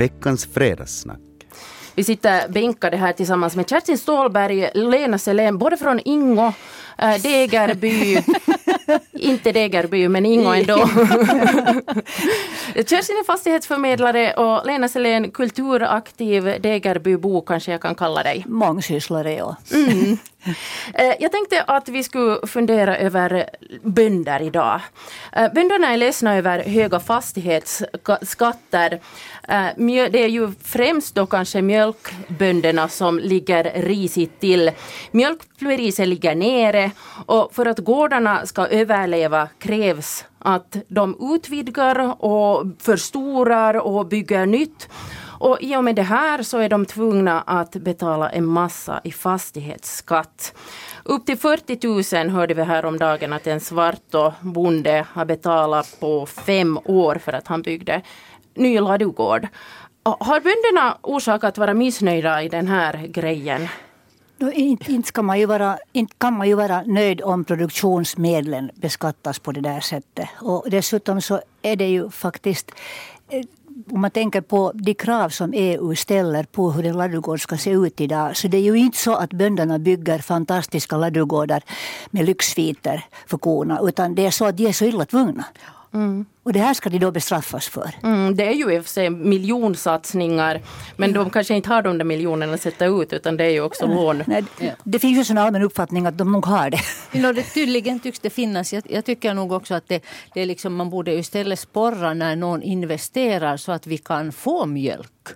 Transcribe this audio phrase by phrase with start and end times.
[0.00, 1.20] veckans fredagssnack.
[1.94, 6.52] Vi sitter bänkade här tillsammans med Kerstin Ståhlberg, Lena Selén, både från Ingo,
[6.98, 8.22] äh, Degerby,
[9.12, 10.76] inte Degerby men Ingo ändå.
[12.74, 18.44] Kerstin är fastighetsförmedlare och Lena Selén kulturaktiv Degerbybo kanske jag kan kalla dig.
[18.48, 19.56] Mångsysslare ja.
[19.72, 20.18] Mm.
[20.94, 23.50] Eh, jag tänkte att vi skulle fundera över
[23.82, 24.80] bönder idag.
[25.32, 29.00] Eh, bönderna är ledsna över höga fastighetsskatter.
[29.48, 29.66] Eh,
[30.10, 34.70] det är ju främst då kanske mjölkbönderna som ligger risigt till.
[35.10, 36.90] Mjölkpriset ligger nere
[37.26, 44.88] och för att gårdarna ska överleva krävs att de utvidgar och förstorar och bygger nytt.
[45.40, 49.12] Och i och med det här så är de tvungna att betala en massa i
[49.12, 50.54] fastighetsskatt.
[51.04, 56.78] Upp till 40 000 hörde vi häromdagen att en svart bonde har betalat på fem
[56.84, 58.02] år för att han byggde
[58.54, 59.48] ny ladugård.
[60.02, 63.68] Har bönderna orsak att vara missnöjda i den här grejen?
[64.38, 68.70] No, inte, inte, kan man ju vara, inte kan man ju vara nöjd om produktionsmedlen
[68.74, 70.28] beskattas på det där sättet.
[70.40, 72.70] Och dessutom så är det ju faktiskt
[73.28, 73.44] eh,
[73.90, 77.70] om man tänker på de krav som EU ställer på hur en ladugård ska se
[77.70, 78.36] ut idag.
[78.36, 81.62] Så det är ju inte så att bönderna bygger fantastiska ladugårdar
[82.10, 83.80] med lyxsviter för korna.
[83.82, 85.44] Utan det är så att de är så illa tvungna.
[85.94, 86.24] Mm.
[86.42, 87.90] Och det här ska de då bestraffas för.
[88.02, 90.60] Mm, det är ju i och för sig miljonsatsningar
[90.96, 93.60] men de kanske inte har de där miljonerna att sätta ut utan det är ju
[93.60, 94.22] också lån.
[94.26, 94.72] Nej, ja.
[94.84, 96.80] Det finns ju en allmän uppfattning att de nog har det.
[97.12, 98.72] No, det tydligen tycks det finnas.
[98.72, 102.36] Jag, jag tycker nog också att det, det är liksom, man borde istället sporra när
[102.36, 105.28] någon investerar så att vi kan få mjölk.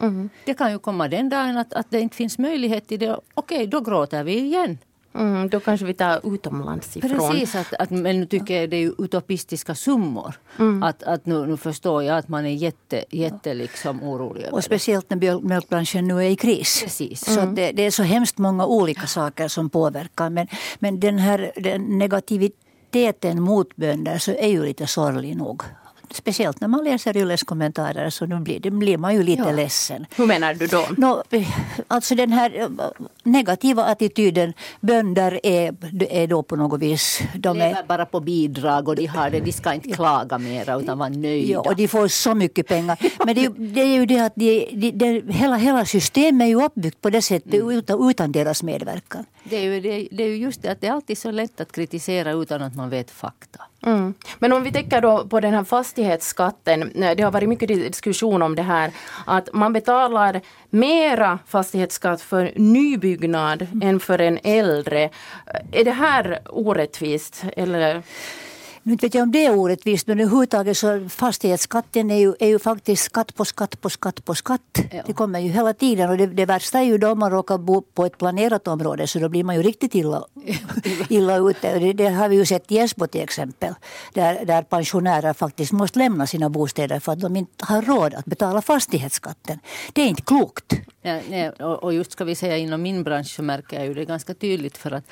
[0.00, 0.30] Mm.
[0.44, 3.20] Det kan ju komma den dagen att, att det inte finns möjlighet till det.
[3.34, 4.78] Okej, då gråter vi igen.
[5.14, 7.10] Mm, då kanske vi tar utomlands ifrån.
[7.10, 10.34] Precis, att, att, men nu tycker jag det är utopistiska summor.
[10.58, 10.82] Mm.
[10.82, 14.46] Att, att nu, nu förstår jag att man är jätte, jätte liksom orolig.
[14.52, 16.80] Och speciellt när mjölkbranschen nu är i kris.
[16.82, 17.24] Precis.
[17.24, 17.54] Så mm.
[17.54, 20.30] det, det, är så hemskt många olika saker som påverkar.
[20.30, 20.46] Men,
[20.78, 25.62] men den här den negativiteten mot bönder så är ju lite sorglig nog
[26.12, 29.52] speciellt när man läser Ylles kommentarer så då blir, då blir man ju lite ja.
[29.52, 30.06] ledsen.
[30.16, 30.86] Hur menar du då?
[30.96, 31.22] No,
[31.88, 32.68] alltså den här eh,
[33.22, 34.52] negativa attityden.
[34.80, 35.74] Bönder är,
[36.10, 37.20] är då på något vis...
[37.34, 39.40] De lever är, bara på bidrag och de har det.
[39.40, 41.52] De ska inte klaga mera utan vara nöjda.
[41.52, 42.98] Ja, och de får så mycket pengar.
[43.26, 46.64] Men det, det är ju det att de, de, de, hela, hela systemet är ju
[46.64, 47.70] uppbyggt på det sättet mm.
[47.70, 49.24] utan, utan deras medverkan.
[49.44, 51.60] Det är, ju, det, det är ju just det att det är alltid så lätt
[51.60, 53.60] att kritisera utan att man vet fakta.
[53.82, 54.14] Mm.
[54.38, 55.64] Men om vi tänker då på den här
[56.00, 57.02] fastighetsskatten.
[57.02, 58.90] Eh, det har varit mycket diskussion om det här.
[59.26, 60.40] Att man betalar
[60.70, 63.88] mera fastighetsskatt för nybyggnad mm.
[63.88, 65.02] än för en äldre.
[65.04, 65.10] Eh,
[65.80, 67.44] är det här orättvist?
[67.56, 68.02] Eller?
[68.82, 72.58] Nu vet jag om det är orättvist men överhuvudtaget så fastighetsskatten är ju, är ju
[72.58, 74.78] faktiskt skatt på skatt på skatt på skatt.
[74.92, 75.02] Ja.
[75.06, 77.82] Det kommer ju hela tiden och det, det värsta är ju då man råkar bo
[77.82, 80.24] på ett planerat område så då blir man ju riktigt illa,
[81.08, 81.78] illa ute.
[81.78, 83.74] Det, det, har vi ju sett i Esbo till exempel.
[84.14, 88.24] Där, där pensionärer faktiskt måste lämna sina bostäder för att de inte har råd att
[88.24, 89.58] betala fastighetsskatten.
[89.92, 90.72] Det är inte klokt.
[91.02, 94.04] Ja, nej, och just ska vi säga inom min bransch så märker jag ju det
[94.04, 95.04] ganska tydligt för att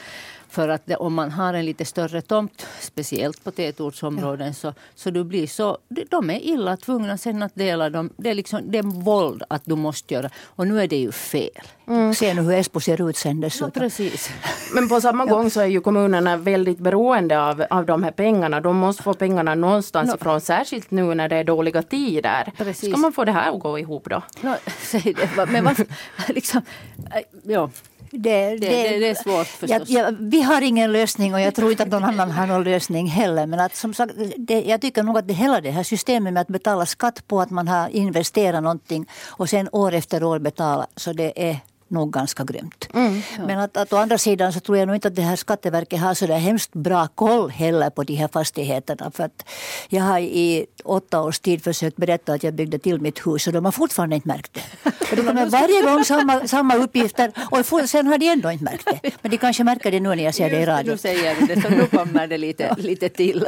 [0.50, 4.52] för att det, om man har en lite större tomt, speciellt på tätortsområden, ja.
[4.52, 5.78] så, så du blir så,
[6.10, 8.10] de är illa tvungna sen att dela dem.
[8.16, 10.30] Det är, liksom, det är våld att du måste göra.
[10.46, 11.50] Och nu är det ju fel.
[11.88, 12.14] Mm.
[12.14, 13.70] Se nu hur Esbo ser ut sen dessutom.
[13.74, 14.30] Ja, precis.
[14.74, 18.60] Men på samma gång så är ju kommunerna väldigt beroende av, av de här pengarna.
[18.60, 20.14] De måste få pengarna någonstans no.
[20.14, 20.40] ifrån.
[20.40, 22.52] Särskilt nu när det är dåliga tider.
[22.56, 22.90] Precis.
[22.90, 24.22] Ska man få det här att gå ihop då?
[24.40, 25.46] No, säg det.
[25.46, 25.64] Men
[26.28, 26.62] liksom,
[27.42, 27.70] ja.
[28.10, 29.88] Det, det, det, det, är svårt förstås.
[29.88, 32.64] Jag, jag, vi har ingen lösning och jag tror inte att någon annan har någon
[32.64, 33.46] lösning heller.
[33.46, 34.12] Men att, som sagt,
[34.46, 37.50] jag tycker nog att det, hela det här systemet med att betala skatt på att
[37.50, 40.86] man har investerat någonting och sen år efter år betala.
[40.96, 41.56] Så det är
[41.90, 42.88] nog ganska grymt.
[42.94, 43.46] Mm, ja.
[43.46, 46.00] Men att, att å andra sidan så tror jag nog inte att det här Skatteverket
[46.00, 49.10] har så där hemskt bra koll heller på de här fastigheterna.
[49.10, 49.48] För att
[49.88, 53.52] jag har i åtta års tid försökt berätta att jag byggde till mitt hus och
[53.52, 55.16] de har fortfarande inte märkt det.
[55.16, 59.10] De kommer varje gång samma, samma uppgifter och sen har de ändå inte märkt det.
[59.22, 60.92] Men de kanske märker det nu när jag ser det i radio.
[60.92, 63.46] Nu säger du det, så nu kommer det lite, lite till.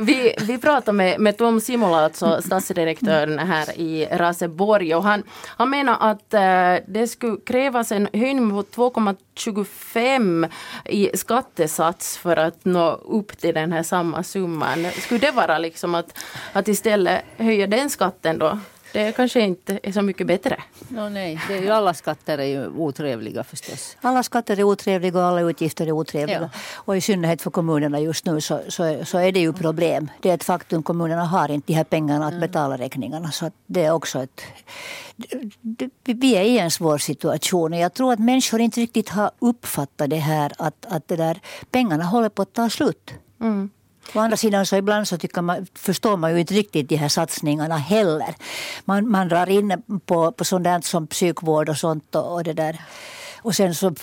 [0.00, 5.70] Vi, vi pratar med, med Tom Simola, alltså stadsdirektören här i Raseborg och han, han
[5.70, 10.50] menar att äh, det skulle krävas en höjning på 2,25
[10.84, 14.86] i skattesats för att nå upp till den här samma summan.
[14.90, 16.18] Skulle det vara liksom att,
[16.52, 18.58] att istället höja den skatten då?
[18.92, 20.62] Det kanske inte är så mycket bättre.
[20.88, 23.96] No, nej, det är ju, alla skatter är ju otrevliga förstås.
[24.00, 26.40] Alla skatter är otrevliga och alla utgifter är otrevliga.
[26.52, 26.60] Ja.
[26.74, 30.10] Och i synnerhet för kommunerna just nu så, så, så är det ju problem.
[30.20, 30.82] Det är ett faktum.
[30.82, 33.30] Kommunerna har inte de här pengarna att betala räkningarna.
[33.30, 34.42] Så det är också ett...
[36.04, 37.72] Vi är i en svår situation.
[37.72, 41.40] Och jag tror att människor inte riktigt har uppfattat det här att, att det där,
[41.70, 43.14] pengarna håller på att ta slut.
[43.40, 43.70] Mm.
[44.14, 47.08] Å andra sidan så ibland så tycker man, förstår man ju inte riktigt de här
[47.08, 48.34] satsningarna heller.
[48.84, 52.14] Man, man drar in på, på sånt som psykvård och sånt.
[52.14, 52.80] Och, och det där.
[53.42, 53.94] Och sen så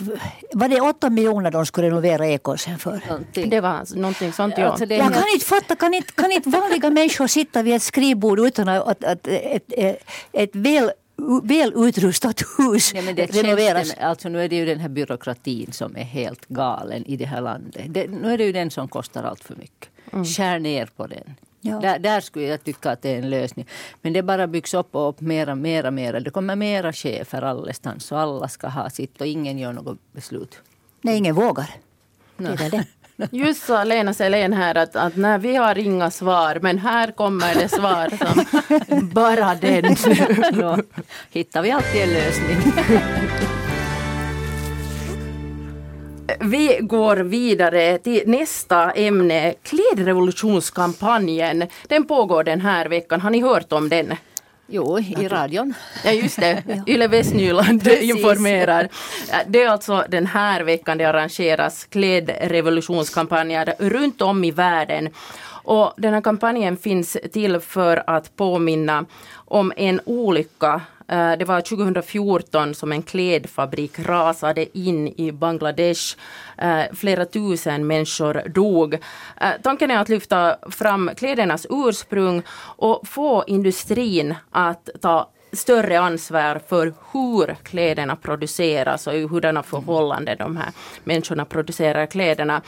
[0.53, 3.01] var det åtta miljoner de skulle renovera Ekåsen för.
[3.07, 3.49] Någonting.
[3.49, 4.65] Det var någonting sånt, ja.
[4.69, 7.83] Alltså, Jag helt- kan inte fatta, kan inte, kan inte vanliga människor sitta vid ett
[7.83, 9.97] skrivbord utan att, att, att ett, ett,
[10.31, 10.91] ett väl,
[11.43, 13.87] väl utrustat hus Ja, men det renoveras?
[13.87, 17.25] tjänsten, alltså nu är det ju den här byråkratin som är helt galen i det
[17.25, 17.85] här landet.
[17.87, 19.89] Det, nu är det ju den som kostar allt för mycket.
[20.37, 21.35] Skär ner på den.
[21.61, 21.79] Ja.
[21.79, 23.67] Där, där skulle jag tycka att det är en lösning.
[24.01, 26.19] Men det bara byggs upp och upp mera, mera, mera.
[26.19, 30.59] Det kommer mera chefer allestans och alla ska ha sitt och ingen gör något beslut.
[31.01, 31.69] Nej, ingen vågar.
[32.37, 32.85] Det är det.
[33.31, 37.55] Just sa Lena Selén här att, att när vi har inga svar, men här kommer
[37.55, 38.45] det svar som
[39.13, 39.95] bara den.
[40.59, 40.77] Då
[41.31, 42.57] hittar vi alltid en lösning.
[46.39, 51.67] Vi går vidare till nästa ämne, klädrevolutionskampanjen.
[51.87, 53.21] Den pågår den här veckan.
[53.21, 54.15] Har ni hört om den?
[54.67, 55.73] Jo, i radion.
[56.03, 58.89] Ja just det, Yle Västnyland informerar.
[59.47, 65.09] Det är alltså den här veckan det arrangeras klädrevolutionskampanjer runt om i världen.
[65.65, 70.81] Och den här kampanjen finns till för att påminna om en olycka.
[71.07, 76.17] Eh, det var 2014 som en klädfabrik rasade in i Bangladesh.
[76.57, 78.93] Eh, flera tusen människor dog.
[78.93, 82.41] Eh, tanken är att lyfta fram klädernas ursprung
[82.77, 90.37] och få industrin att ta större ansvar för hur kläderna produceras och i hurdana förhållanden
[90.37, 90.71] de här
[91.03, 92.61] människorna producerar kläderna.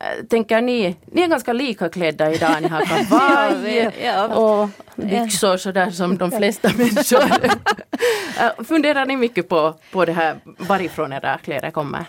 [0.00, 5.56] Eh, Tänker ni, ni är ganska lika klädda idag, ni har kavaj Ja, och byxor
[5.56, 7.22] sådär som de flesta människor.
[8.40, 12.04] Eh, Funderar ni mycket på, på det här varifrån era kläder kommer?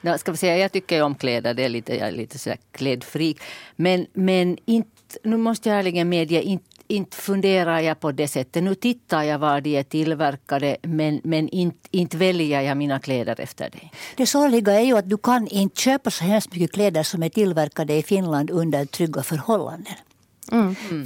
[0.00, 2.58] Ja, ska vi säga, jag tycker om kläder, det är lite, jag är lite sådär
[2.72, 3.36] klädfreak.
[3.76, 4.88] Men, men inte,
[5.22, 8.62] nu måste jag ärligen medge, inte, inte funderar jag på det sättet.
[8.62, 13.40] Nu tittar jag var de är tillverkade men, men inte, inte väljer jag mina kläder
[13.40, 13.90] efter det.
[14.16, 17.28] Det sorgliga är ju att du kan inte köpa så hemskt mycket kläder som är
[17.28, 19.94] tillverkade i Finland under trygga förhållanden.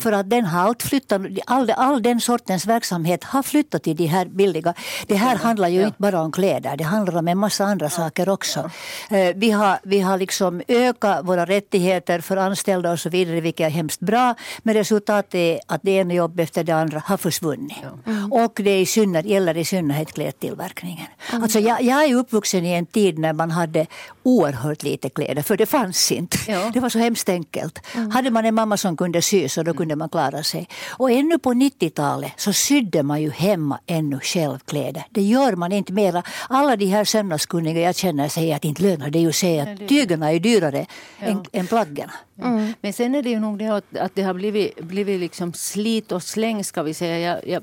[0.02, 4.06] För att den har allt flyttat, all, all den sortens verksamhet har flyttat till de
[4.06, 4.75] här billiga.
[5.06, 8.28] Det här handlar ju inte bara om kläder, det handlar om en massa andra saker
[8.28, 8.70] också.
[9.10, 13.66] Eh, Vi har, vi har liksom ökat våra rättigheter för anställda och så vidare, vilket
[13.66, 14.34] är hemskt bra.
[14.62, 17.78] Men resultatet är att det ena jobb efter det andra har försvunnit.
[18.31, 21.06] Och det i synnerhet, gäller i synnerhet klädtillverkningen.
[21.32, 23.87] Alltså jag, jag är uppvuxen i en tid när man hade
[24.22, 26.38] oerhört lite kläder, för det fanns inte.
[26.48, 26.70] Ja.
[26.75, 27.78] Det var så hemskt enkelt.
[28.12, 30.69] Hade man en mamma som kunde sy så då kunde man klara sig.
[30.99, 35.05] Och ännu på 90-talet så sydde man ju hemma ännu själv kläder.
[35.11, 36.23] Det gör man inte mera.
[36.49, 40.32] Alla de här sömnadskunniga jag känner säger att inte lönar det ju sig att tygerna
[40.32, 40.87] är dyrare
[41.19, 42.11] än, än plaggen.
[42.81, 46.12] Men sen är det ju nog det att, att det har blivit, blivit liksom slit
[46.12, 47.19] och släng ska vi säga.
[47.19, 47.62] Jag, jag,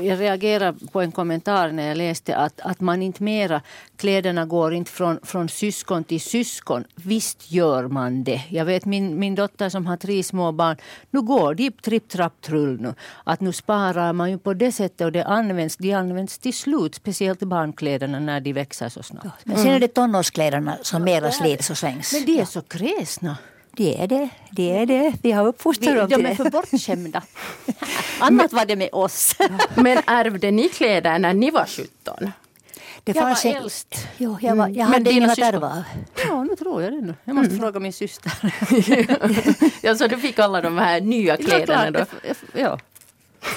[0.00, 3.60] jag reagerar på en kommentar när jag läste att, att man inte mera,
[3.96, 6.84] kläderna går inte från, från syskon till syskon.
[6.94, 8.42] Visst gör man det.
[8.48, 10.76] Jag vet min, min dotter som har tre små barn,
[11.10, 12.94] nu går de tripp, trapp, trull nu.
[13.24, 16.94] Att nu sparar man ju på det sättet och det används, de används till slut,
[16.94, 19.44] speciellt barnkläderna när de växer så snabbt.
[19.44, 22.12] Men sen är det tonårskläderna som mera slits och slängs.
[22.12, 23.36] Men de är så kräsna.
[23.76, 24.28] Det är det.
[24.50, 25.12] Det är det.
[25.22, 26.36] Vi har uppfostrat dem de till är det.
[26.36, 27.22] för bortskämda.
[28.20, 29.36] Annat var det med oss.
[29.74, 32.32] Men ärvde ni kläder när ni var 17?
[33.04, 34.08] Det Jag var en- äldst.
[34.16, 35.82] Jo, jag, var, jag Men hade ingen att ärva av.
[36.28, 37.14] Ja, nu tror jag det nu.
[37.24, 38.32] Jag måste fråga min syster.
[39.86, 42.04] ja, så du fick alla de här nya kläderna då?
[42.22, 42.34] Ja.
[42.54, 42.78] ja.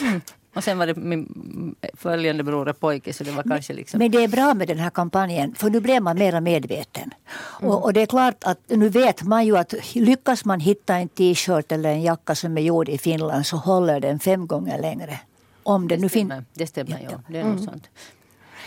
[0.02, 0.22] Mm.
[0.58, 3.98] Och sen var det min följande bror och pojke så det var kanske liksom...
[3.98, 7.14] Men det är bra med den här kampanjen för nu blir man mera medveten.
[7.40, 11.08] Och, och det är klart att nu vet man ju att lyckas man hitta en
[11.10, 15.20] t-shirt eller en jacka som är gjord i Finland så håller den fem gånger längre.
[15.64, 16.34] Om det nu finns.
[16.54, 17.20] Det stämmer, ja.
[17.28, 17.90] Det är nog sant.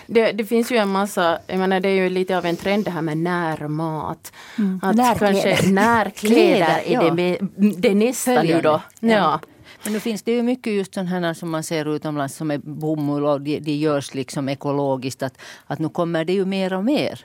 [0.06, 2.84] Det, det finns ju en massa, jag menar det är ju lite av en trend
[2.84, 4.32] det här med närmat.
[4.82, 5.42] Att Närkläder.
[5.42, 7.02] kanske närkläder är ja.
[7.02, 8.80] det, med, det nästa nu då.
[9.00, 9.40] Ja.
[9.84, 12.58] Men nu finns det ju mycket just sådana här som man ser utomlands som är
[12.58, 15.22] bomull och de, de görs liksom ekologiskt.
[15.22, 17.24] Att, att nu kommer det ju mer och mer.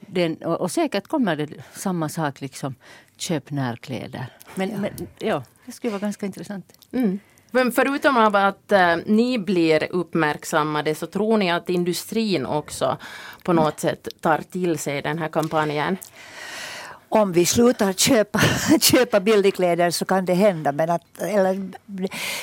[0.00, 2.74] Den, och, och säkert kommer det samma sak liksom.
[3.16, 4.26] Köp närkläder.
[4.54, 6.72] Men, men ja, det skulle vara ganska intressant.
[6.92, 7.18] Mm.
[7.50, 12.98] Men förutom av att äh, ni blir uppmärksammade så tror ni att industrin också
[13.42, 15.96] på något sätt tar till sig den här kampanjen?
[17.16, 18.40] Om vi slutar köpa,
[18.80, 20.72] köpa billigkläder så kan det hända.
[20.72, 21.70] Men att, eller,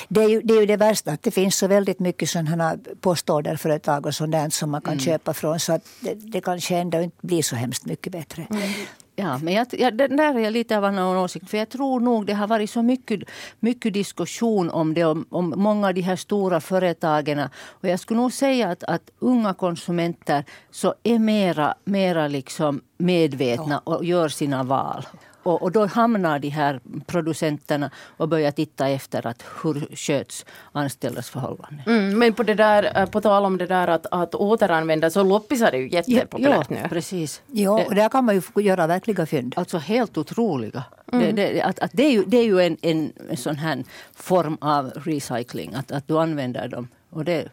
[0.08, 2.78] det, är ju, det är ju det värsta att det finns så väldigt mycket sådana
[3.02, 5.06] postorderföretag och sådant som man kan mm.
[5.06, 5.60] köpa från.
[5.60, 8.48] Så att det, det kanske ändå inte blir så hemskt mycket bättre.
[8.50, 8.72] Mm.
[9.20, 11.50] Ja, men jag, jag, där är jag lite av en åsikt.
[11.50, 13.20] För jag tror nog det har varit så mycket,
[13.60, 15.06] mycket diskussion om det.
[15.06, 17.40] Om, om många av de här stora företagen.
[17.68, 23.80] Och jag skulle nog säga att, att unga konsumenter så är mera, mera liksom medvetna
[23.80, 25.06] och gör sina val.
[25.50, 31.30] Och, och, då hamnar de här producenterna och börjar titta efter att hur sköts anställdas
[31.30, 31.82] förhållanden.
[31.86, 35.24] Mm, men på, det där, eh, på tal om det där att, att återanvända så
[35.24, 36.90] loppisar är ju jättepopulärt ja, nu.
[36.90, 37.42] Precis.
[37.48, 39.54] Ja, och där kan man ju göra verkliga fynd.
[39.58, 40.84] Alltså helt otroliga.
[41.12, 41.36] Mm.
[41.36, 43.84] Det, det, att, att det, är ju, det är ju en, en, en sån här
[44.16, 46.88] form av recycling, att, att du använder dem.
[47.10, 47.50] Och det,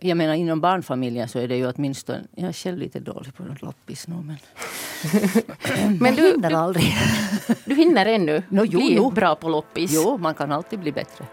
[0.00, 3.42] jag menar inom barnfamiljen så är det ju åtminstone, jag är själv lite dålig på
[3.60, 4.36] loppis nu men.
[6.00, 6.96] Men du hinner aldrig.
[7.64, 9.10] Du hinner ännu no, jo, bli jo.
[9.10, 9.92] bra på loppis.
[9.92, 11.24] Jo, man kan alltid bli bättre.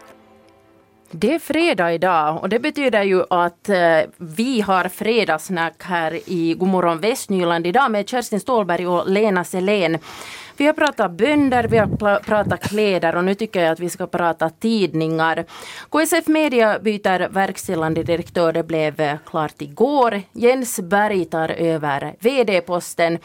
[1.17, 6.53] Det är fredag idag och det betyder ju att eh, vi har fredagssnack här i
[6.53, 9.97] Godmorgon Västnyland idag med Kerstin Ståhlberg och Lena Selén.
[10.57, 14.07] Vi har pratat bönder, vi har pratat kläder och nu tycker jag att vi ska
[14.07, 15.45] prata tidningar.
[15.89, 18.53] KSF Media byter verkställande direktör.
[18.53, 20.21] Det blev eh, klart igår.
[20.31, 23.19] Jens Berg tar över VD-posten.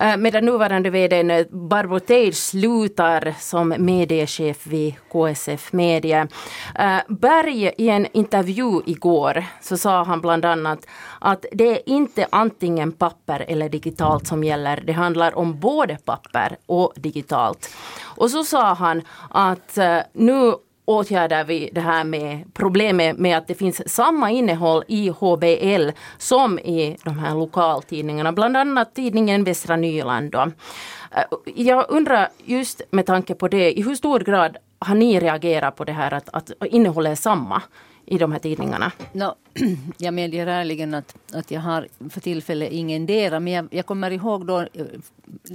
[0.00, 6.28] Eh, medan nuvarande vd eh, Barbro Teij slutar som mediechef vid KSF Media.
[6.74, 10.86] Eh, Berg i en intervju igår så sa han bland annat
[11.20, 14.82] att det är inte antingen papper eller digitalt som gäller.
[14.86, 17.70] Det handlar om både papper och digitalt.
[18.02, 19.78] Och så sa han att
[20.12, 20.52] nu
[20.86, 26.58] åtgärdar vi det här med problemet med att det finns samma innehåll i HBL som
[26.58, 30.30] i de här lokaltidningarna, bland annat tidningen Västra Nyland.
[30.30, 30.40] Då.
[30.40, 31.24] Eh,
[31.54, 35.84] jag undrar just med tanke på det, i hur stor grad har ni reagerat på
[35.84, 37.62] det här att, att innehållet är samma
[38.06, 38.92] i de här tidningarna?
[39.12, 39.34] No,
[39.98, 43.40] jag medger ärligen att, att jag har för tillfället ingendera.
[43.40, 44.66] men jag, jag kommer ihåg då, eh,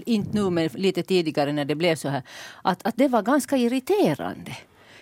[0.06, 2.22] inte nu men lite tidigare när det blev så här,
[2.62, 4.58] att, att det var ganska irriterande.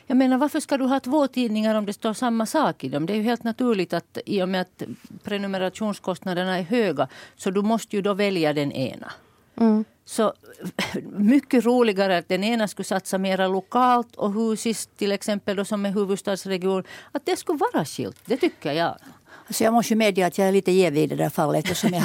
[0.09, 3.05] Jag menar varför ska du ha två tidningar om det står samma sak i dem?
[3.05, 4.83] Det är ju helt naturligt att i och med att
[5.23, 9.11] prenumerationskostnaderna är höga så du måste ju då välja den ena.
[9.57, 9.85] Mm.
[10.05, 10.33] Så
[11.17, 15.85] mycket roligare att den ena skulle satsa mera lokalt och Husis till exempel då som
[15.85, 18.17] är huvudstadsregion, att det skulle vara skilt.
[18.25, 18.95] Det tycker jag.
[19.47, 21.65] Alltså jag måste medge att jag är lite jävig i det där fallet.
[21.65, 22.03] Eftersom jag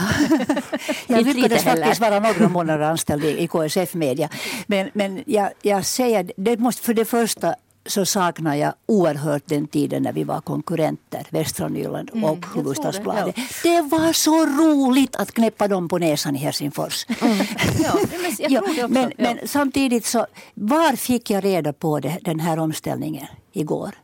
[1.19, 4.29] jag lyckades faktiskt vara några månader anställd i, i KSF Media.
[4.67, 7.55] Men, men jag, jag säger, det måste för det första
[7.87, 13.37] så saknar jag oerhört den tiden när vi var konkurrenter, Västra Nyland och mm, Hufvudstadsbladet.
[13.37, 13.83] Det, ja.
[13.83, 17.07] det var så roligt att knäppa dem på näsan i Helsingfors.
[17.21, 17.37] Mm.
[17.79, 17.95] Ja,
[18.51, 23.27] men, ja, men, men, samtidigt så, var fick jag reda på det, den här omställningen
[23.53, 23.95] igår?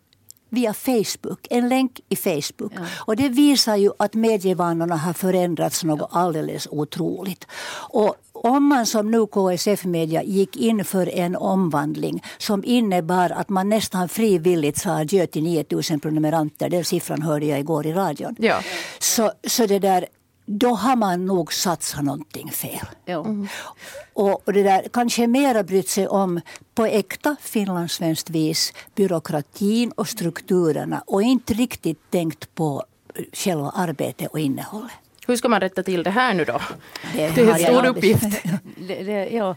[0.50, 2.72] via Facebook, en länk i Facebook.
[2.76, 2.86] Ja.
[2.96, 7.46] Och det visar ju att medievanorna har förändrats något alldeles otroligt.
[7.72, 13.48] Och om man som nu KSF Media gick in för en omvandling som innebar att
[13.48, 18.36] man nästan frivilligt sa adjö till 9000 prenumeranter, den siffran hörde jag igår i radion.
[18.38, 18.62] Ja.
[18.98, 20.06] Så, så det där,
[20.46, 22.86] då har man nog satsat någonting fel.
[23.06, 23.48] Mm.
[24.12, 26.40] Och, och det där kanske mera brytt sig om
[26.74, 32.84] på äkta finlandssvenskt vis byråkratin och strukturerna och inte riktigt tänkt på
[33.32, 34.99] själva arbetet och innehållet.
[35.30, 36.60] Hur ska man rätta till det här nu då?
[37.14, 38.22] Det, det är en stor uppgift.
[38.88, 39.56] Det, det, ja,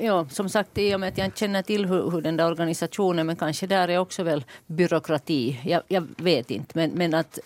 [0.00, 2.46] ja, som sagt, i och med att jag inte känner till hur, hur, den där
[2.46, 5.60] organisationen, men kanske där är också väl byråkrati.
[5.64, 7.38] Jag, jag vet inte, men, men att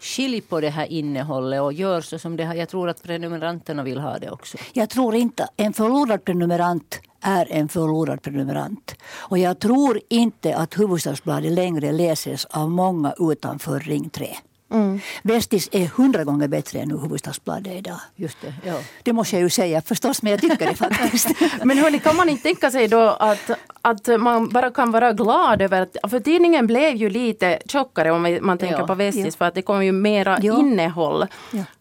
[0.00, 2.54] skilj på det här innehållet och gör så som det här.
[2.54, 4.58] Jag tror att prenumeranterna vill ha det också.
[4.72, 5.48] Jag tror inte.
[5.56, 8.94] En förlorad prenumerant är en förlorad prenumerant.
[9.12, 14.36] Och jag tror inte att Hufvudstadsbladet längre läses av många utanför Ring 3.
[14.70, 15.00] Mm.
[15.22, 18.00] Vestis är hundra gånger bättre än Hufvudstadsbladet idag.
[18.16, 18.74] Just det, ja.
[19.02, 21.28] det måste jag ju säga förstås, men jag tycker det faktiskt.
[21.64, 23.50] men hörni, kan man inte tänka sig då att,
[23.82, 26.10] att man bara kan vara glad över att...
[26.10, 29.30] För tidningen blev ju lite tjockare om man tänker ja, på Vestis, ja.
[29.38, 30.58] för att det kom ju mera ja.
[30.58, 31.26] innehåll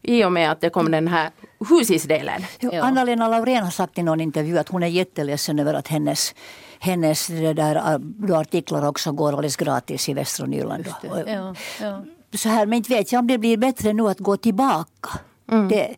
[0.02, 1.30] i och med att det kom den här
[1.70, 2.46] husisdelen.
[2.60, 2.84] Ja.
[2.84, 6.36] Anna-Lena Laurén har sagt i någon intervju att hon är jätteledsen över att hennes
[6.82, 8.00] hennes där,
[8.34, 10.86] artiklar också går alldeles gratis i Västra Nyland.
[11.04, 14.38] Ja, ja så här, men inte vet jag om det blir bättre nu att gå
[14.38, 15.10] tillbaka.
[15.52, 15.68] Mm.
[15.70, 15.96] Det,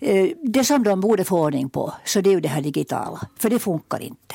[0.00, 3.20] eh, det som de borde få ordning på, så det är ju det här digitala.
[3.38, 4.34] För det funkar inte.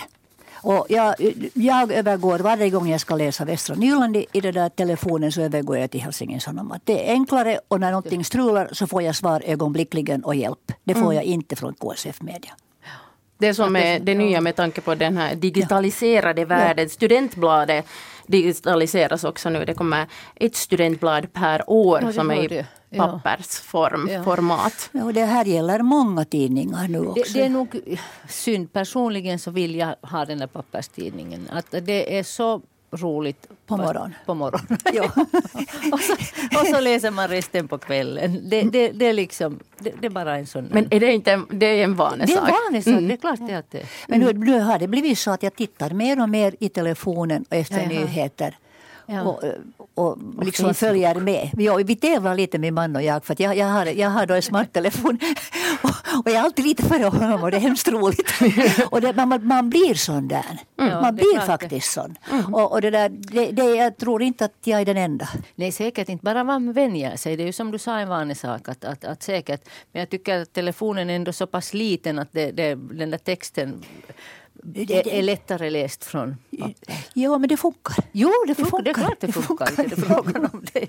[0.66, 1.16] Och jag,
[1.54, 5.42] jag övergår varje gång jag ska läsa Västra Nyland i, i den där telefonen så
[5.42, 6.82] övergår jag till Helsingin Sanomat.
[6.84, 10.72] Det är enklare och när någonting strular så får jag svar ögonblickligen och hjälp.
[10.84, 11.16] Det får Mm.
[11.16, 12.52] jag inte från KSF Media.
[13.38, 16.90] Det som är det nya med tanke på den här digitaliserade världen.
[16.90, 17.86] Studentbladet
[18.28, 19.66] digitaliseras också nu.
[19.66, 22.66] Det kommer ett studentblad per år Ja, som är i
[22.98, 24.24] pappersform, Ja.
[24.24, 24.90] format.
[24.92, 27.34] Ja, och det här gäller många tidningar nu också.
[27.34, 27.98] Det, det är nog
[28.30, 28.74] synd.
[28.74, 31.50] Personligen så vill jag ha den där papperstidningen.
[31.52, 32.62] Att det är så
[32.94, 33.48] roligt.
[33.66, 34.16] På morgonen.
[34.26, 34.78] På morgonen.
[34.94, 35.04] Ja.
[35.92, 36.14] och, så,
[36.60, 38.50] och så läser man resten på kvällen.
[38.50, 40.66] Det, det, det, är, liksom, det, det är bara en sån...
[40.72, 42.50] Men är det inte en, det är en det är vanesak?
[42.50, 42.92] en vanesak.
[42.94, 43.08] Mm.
[43.08, 45.44] Det är klart det är att det Men nu, nu har det blivit så att
[45.44, 48.06] jag tittar mer och mer i telefonen efter Ja, jaha.
[48.06, 48.58] nyheter.
[49.06, 49.22] Ja.
[49.22, 49.44] Och,
[49.94, 51.50] och liksom följer med.
[51.58, 54.26] Ja, vi tävlar lite min man och jag för att jag, jag, har, jag har
[54.26, 55.20] då en smarttelefon
[55.82, 58.34] och, och jag är alltid lite före honom och det är hemskt roligt.
[58.90, 60.60] och det, man, man blir sån där.
[60.76, 62.16] Ja, man blir faktiskt sån.
[62.54, 65.30] Och, och det där, det, det, jag tror inte att jag är den enda.
[65.56, 66.26] Nej, säkert inte.
[66.26, 67.38] Bara man vänjer sig.
[67.38, 68.70] Det är ju som du sa en vanesak.
[68.70, 72.32] Att, att, att säkert, men jag tycker att telefonen är ändå så pass liten att
[72.32, 73.84] det, det, den där texten
[74.76, 76.38] är, är lättare läst från.
[77.14, 77.96] Ja, men det funkar.
[78.12, 78.70] Jo, det funkar.
[78.70, 78.84] funkar.
[78.84, 79.66] Det är klart det Det funkar.
[79.66, 79.84] funkar.
[79.84, 80.88] Inte det är frågan om det.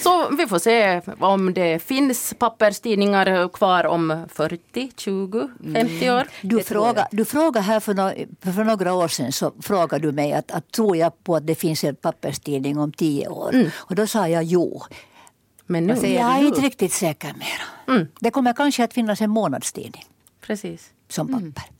[0.00, 6.28] Så vi får se om det finns papperstidningar kvar om 40, 20, 50 år.
[6.40, 8.12] Du, Det tror fråga, du frågade här för, no,
[8.52, 11.54] för några år sedan så frågade du mig att, att tror jag på att det
[11.54, 13.70] finns en papperstidning om tio år?
[13.74, 14.82] Och då sa jag jo.
[15.66, 18.06] Men nu, Jag är du inte riktigt säker mer.
[18.20, 20.04] Det kommer kanske att finnas en månadstidning
[20.46, 20.90] precis.
[21.08, 21.70] som papper.